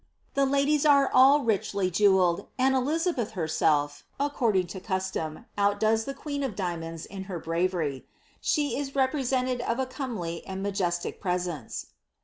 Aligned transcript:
The 0.33 0.47
ladies 0.47 0.83
are 0.83 1.11
all 1.13 1.41
richly 1.41 1.91
jewellpd, 1.91 2.47
and 2.57 2.73
Elizabeth 2.73 3.33
her 3.33 3.45
Hf, 3.45 4.01
according 4.19 4.65
to 4.65 4.79
custom, 4.79 5.45
outdoes 5.59 6.05
the 6.05 6.15
queen 6.15 6.41
of 6.41 6.55
diamonds 6.55 7.05
in 7.05 7.25
her 7.25 7.37
bravery. 7.37 8.07
She 8.41 8.79
is 8.79 8.95
represented 8.95 9.61
of 9.61 9.77
a 9.77 9.85
comely 9.85 10.43
and 10.47 10.63
majestic 10.63 11.21
presence. 11.21 11.85